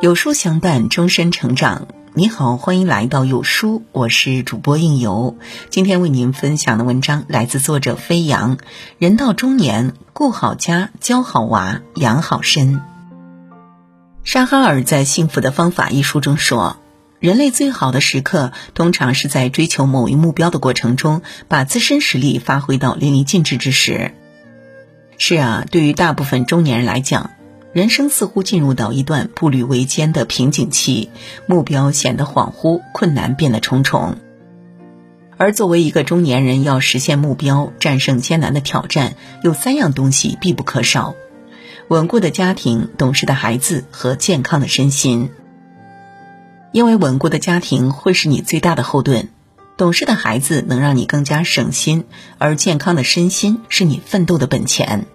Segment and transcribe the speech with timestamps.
[0.00, 1.86] 有书相伴，终身成长。
[2.14, 5.36] 你好，欢迎来到有书，我是主播应由。
[5.68, 8.56] 今天为您分享的文章来自作者飞扬。
[8.96, 12.80] 人到中年，顾好家，教好娃，养好身。
[14.24, 16.78] 沙哈尔在《幸福的方法》一书中说，
[17.18, 24.14] 人类最好的时刻，通常是在追求某一目标的过程中，把自身实力发挥到淋漓尽致之时。
[25.18, 27.32] 是啊，对于大部分中年人来讲。
[27.72, 31.08] 人生似乎进入到一段步履维艰的瓶颈期，
[31.46, 34.16] 目标显得恍惚，困难变得重重。
[35.36, 41.14] 而作为一个中年人，要实现目标、战胜艰难的挑战，有三样东西必不可少：
[41.86, 45.30] 稳固的家庭、懂事的孩子和健康的身心。
[46.72, 49.28] 因为稳固的家庭会是你最大的后盾，
[49.76, 52.04] 懂事的孩子能让你更加省心，
[52.38, 55.06] 而健康的身心是你奋斗的本钱。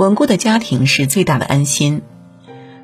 [0.00, 2.00] 稳固的家庭是最大的安心。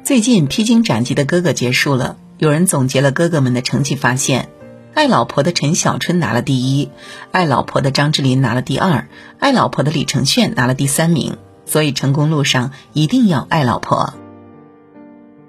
[0.04, 4.50] 最近披荆斩棘的哥哥结束了，有人总结了哥哥们的成绩，发现，
[4.92, 6.90] 爱老婆的陈小春拿了第一，
[7.32, 11.38] 爱老婆的张智霖拿了第二，爱老婆的李承铉拿了第三名。
[11.64, 14.12] 所以成功路上一定要爱老婆。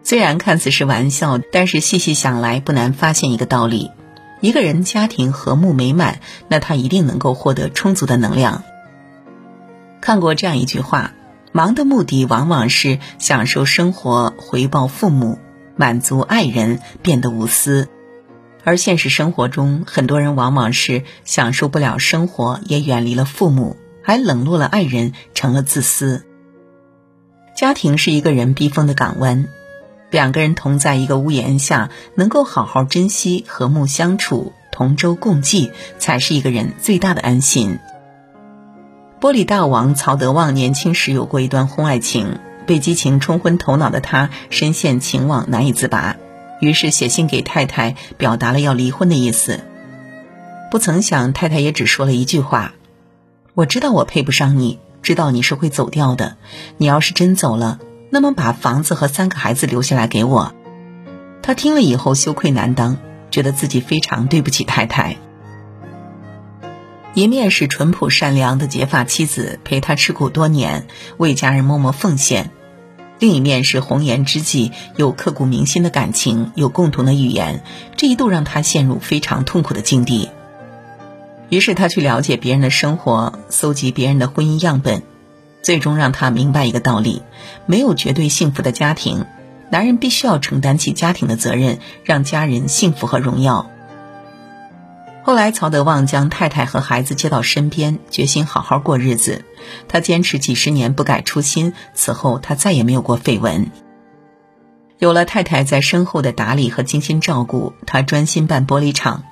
[0.03, 3.91] 虽然看似是玩笑，但是细细想来，不难发现一个道理：
[4.39, 8.63] 一个人家庭和睦美满，那他一定能够获得充足的能量。
[9.99, 11.11] 看过这样一句话。
[11.51, 15.39] 忙的目的往往是享受生活、回报父母、
[15.75, 17.87] 满足爱人、变得无私，
[18.63, 26.25] 而现实生活中，很多人往往是享受不了生活，也远离了父母，还冷落了爱人，成了自私。
[27.55, 29.47] 家庭是一个人避风的港湾，
[30.11, 37.79] 两个人同在一个屋檐下，能够好好珍惜、和睦相处、同舟共济，才是一个人最大的安心。
[39.19, 42.37] 玻璃大王曹德旺年轻时有过一段婚外情，
[42.67, 46.17] 被激情冲昏头脑的他深陷情网难以自拔，
[46.59, 49.61] 于是写信给太太，表达了要离婚的意思。
[50.69, 52.73] 不曾想，太太也只说了一句话
[53.55, 56.37] ：“我知道我配不上你，知道你是会走掉的。
[56.77, 57.79] 你要是真走了，
[58.11, 60.53] 那么把房子和三个孩子留下来给我。”
[61.41, 62.97] 他听了以后羞愧难当，
[63.31, 65.17] 觉得自己非常对不起太太。
[67.17, 70.85] 一面是淳朴善良的结发妻子，陪他吃苦多年，
[71.17, 72.51] 为家人默默奉献；
[73.17, 77.63] 另一面是红颜知己，有刻骨铭心的感情，有共同的语言，
[77.95, 80.29] 这一度让他陷入非常痛苦的境地。
[81.49, 85.01] 于是他去了解别人的生活，搜集别人的婚姻样本，
[85.63, 87.23] 最终让他明白一个道理：
[87.65, 89.25] 没有绝对幸福的家庭，
[89.71, 93.71] 男人必须要承担起家庭的责任，让家人幸福和荣耀。
[95.27, 99.43] 后来，曹德旺将太太和孩子接到身边，决心好好过日子。
[99.89, 103.69] 他坚持几十年不改初心，此后他再也没有过绯闻。
[104.99, 109.25] 有了太太在身后的打理和精心照顾，他专心办玻璃厂。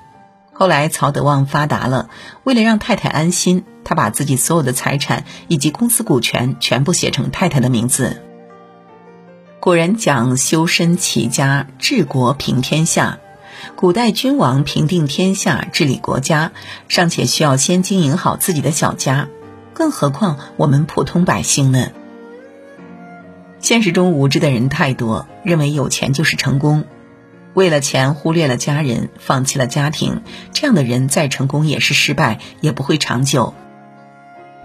[0.52, 2.10] 后来，曹德旺发达了，
[2.44, 8.22] 为了让太太安心，他把自己所有的财产以及公司股权全部写成太太的名字。
[9.60, 13.18] 古人讲：“修身齐家治国平天下。”
[13.74, 16.52] 古代君王平定天下、治理国家，
[16.88, 19.28] 尚且需要先经营好自己的小家，
[19.74, 21.88] 更何况我们普通百姓呢？
[23.60, 26.84] 现实中无知的人太多，认为有钱就是成功，
[27.54, 30.22] 为了钱忽略了家人，放弃了家庭，
[30.52, 33.54] 这样的人再成功也是失败，也不会长久。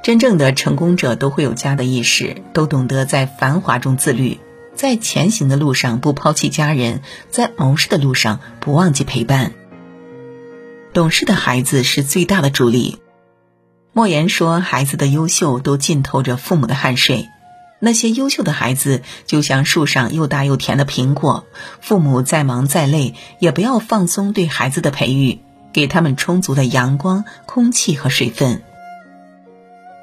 [0.03, 4.40] 真正的成功者都会有家的意识，都懂得在繁华中自律。
[4.81, 9.53] 在前行的路上不抛弃家人，在谋事的路上不忘记陪伴。
[10.92, 12.97] 懂事的孩子是最大的助力。
[13.94, 17.30] 莫言说：“孩子的优秀都浸透着父母的汗水。
[17.80, 21.46] 那些优秀的孩子就像树上又大又甜的苹果，
[21.80, 28.63] 父母再忙再累，也不要放松对孩子的培育，给他们充足的阳光、空气和水分。”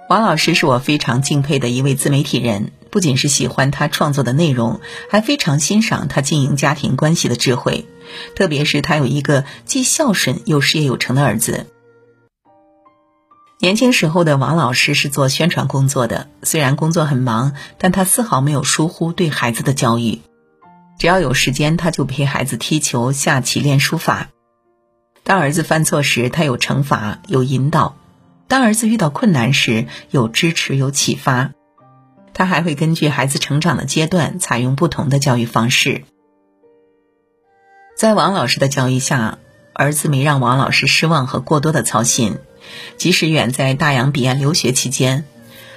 [0.09, 2.71] 王老师是我非常敬佩的一位自媒体人。
[2.91, 4.81] 不仅是喜欢他创作的内容，
[5.11, 7.87] 还非常欣赏他经营家庭关系的智慧。
[8.35, 11.67] 特别是他有一个既孝顺又事业有成的儿子。
[13.61, 20.21] 年轻时候的王老师是做宣传工作的，虽然工作很忙，但他丝毫没有疏忽对孩子的教育。
[20.99, 24.29] 只要有时间，他就陪孩子踢球、下棋、练书法。
[25.25, 27.97] 当儿子犯错时，他有惩罚，有引导；
[28.47, 31.51] 当儿子遇到困难时，有支持，有启发。
[32.39, 36.05] 他还会根据孩子成长的阶段，采用不同的教育方式。
[37.97, 39.39] 在王老师的教育下，
[39.73, 42.39] 儿子没让王老师失望和过多的操心。
[42.97, 45.25] 即使远在大洋彼岸留学期间，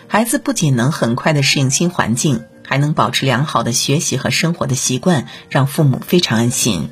[0.08, 6.92] 孩子不仅能很快的适应新环境，还能保持良好的学习和生活的习惯，让父母非常安心。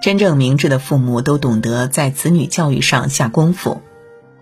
[0.00, 3.82] 真正明智的父母都懂得在子女教育上下功夫，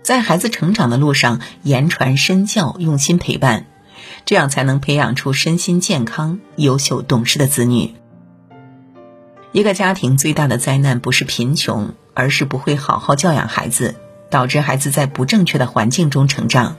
[0.02, 3.64] 在孩子成长的路上言传身教，用心陪伴，
[4.24, 7.94] 这样才能培养出身心健康、优秀懂事的子女。
[9.52, 13.96] 一个家庭最大的灾难不是贫穷，而是不会好好教养孩子，
[14.30, 16.76] 导致孩子在不正确的环境中成长。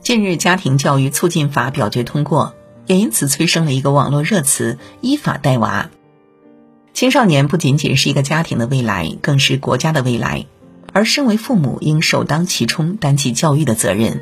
[0.00, 2.54] 近日，家庭教育促进法表决通过，
[2.86, 5.90] 也因此催生了一个网络热词“依法带娃”。
[6.94, 10.46] 青少年不仅仅是一个家庭的未来，更是国家的未来，
[10.92, 14.20] 而身为父母应首当其冲担起教育的责任。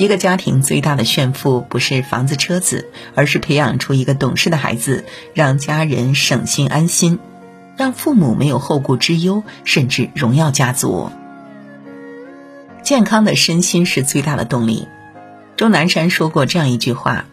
[0.00, 5.04] 一个家庭最大的炫富不是房子车子，而是培养出一个懂事的孩子，
[5.34, 7.18] 让家人省心安心，
[7.76, 11.10] 让父母没有后顾之忧，甚至荣耀家族。
[12.82, 14.88] 健康的身心是最大的动力。
[15.58, 17.26] 钟南山说过这样一句话：“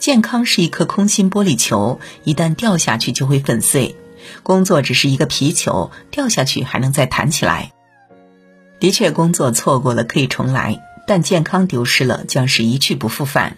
[0.00, 3.94] 健康是一颗空心玻璃球，一旦掉下去就会粉碎；
[4.42, 7.72] 工作只是一个皮球，掉下去还能再弹起来。”
[8.80, 10.80] 的确，工作错过了可以重来。
[11.06, 13.56] 但健康丢失了，将是一去不复返。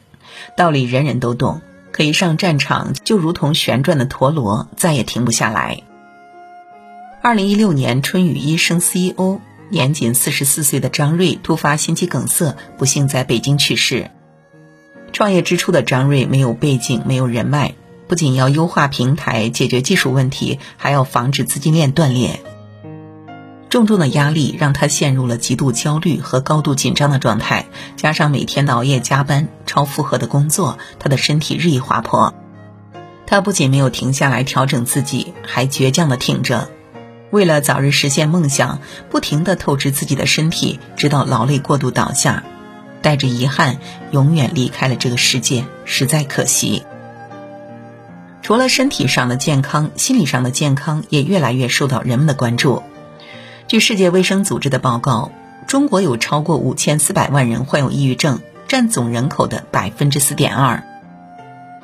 [0.57, 5.83] 道理人人都懂，可以上战场，就如同旋转的陀螺，再也停不下来。
[7.23, 9.41] 二零一六年，春雨医生 CEO，
[9.71, 14.11] 年仅四十四岁的张瑞突发心肌梗塞，不幸在北京去世。
[15.13, 17.75] 创业之初的张瑞没有背景，没有人脉，
[18.07, 22.41] 不仅要优化平台解决技术问题，还要防止资金链断裂。
[23.71, 27.67] 重重的压力让他陷入了极度焦虑和高度紧张的状态，
[27.97, 32.35] 加上每天的熬夜加班、超负荷的工作，他的身体日益滑坡。
[33.27, 36.71] 他不仅没有停下来调整自己，还倔强的挺着，
[37.31, 38.81] 为了早日实现梦想，
[39.11, 42.45] 不停的透支自己的身体，直到劳累过度倒下，
[43.03, 43.81] 带着遗憾，
[44.13, 46.85] 永远离开了这个世界，实在可惜。
[48.41, 52.83] 除了身体上的健康，心理上的健康也越来越受到人们的关注。
[53.69, 55.31] 据世界卫生组织的报告，
[55.67, 60.83] 中国有超过五千四百万人患有抑郁症，占总人口的百分之四点二。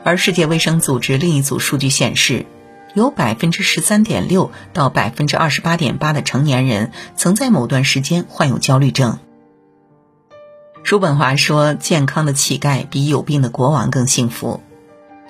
[0.02, 2.46] 而世界卫生组织另一组数据显示，
[2.94, 9.18] 有百分之十三点六到百分之二十八点八的成年人曾在某段时间患有焦虑症。
[10.84, 14.62] 叔本华说：“健康的乞丐比有病的国王更幸福。”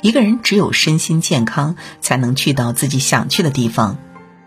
[0.03, 3.99] 一个人只有身心健康，才能去到自己想去的地方。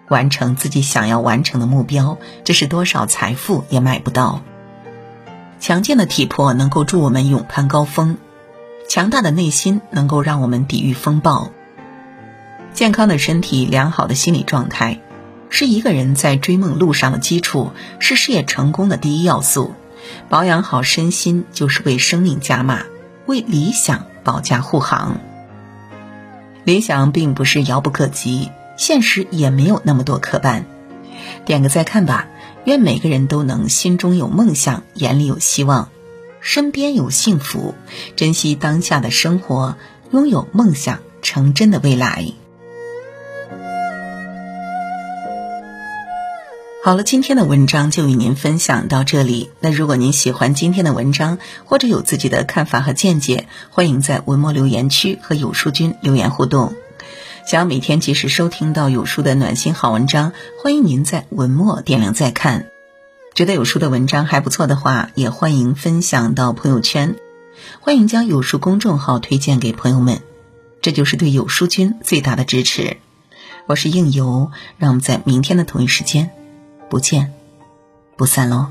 [0.07, 4.41] 完成自己想要完成的目标，这是多少财富也买不到。
[5.59, 8.17] 强健的体魄能够助我们勇攀高峰，
[8.87, 11.51] 强大的内心能够让我们抵御风暴。
[12.73, 15.01] 健康的身体、良好的心理状态，
[15.49, 19.73] 是一个人在追梦路上的基础，是事业成功的第一要素。
[20.29, 22.83] 保养好身心，就是为生命加码，
[23.25, 25.19] 为理想保驾护航。
[26.63, 28.51] 理想并不是遥不可及。
[28.77, 30.63] 现实也没有那么多磕绊，
[31.45, 32.27] 点个再看吧。
[32.65, 35.89] 愿每个人都能心中有梦想，眼里有希望，
[36.41, 37.73] 身边有幸福，
[38.15, 39.75] 珍惜当下的生活，
[40.11, 42.25] 拥有梦想成真的未来。
[46.83, 49.49] 好了，今天的文章就与您分享到这里。
[49.59, 56.73] 那如果您喜欢今天的文章，或者有自己的看法和见解，欢迎在文末留言区和有书君留言互动。
[57.47, 62.69] 想要每天及时收听到有书的暖心好文章，欢迎您在文末点亮再看。
[63.35, 67.15] 觉得有书的文章还不错的话，也欢迎分享到朋友圈。
[67.79, 70.19] 欢迎将有书公众号推荐给朋友们，
[70.81, 72.97] 这就是对有书君最大的支持。
[73.65, 76.29] 我是应由，让我们在明天的同一时间
[76.89, 77.33] 不见
[78.17, 78.67] 不散喽。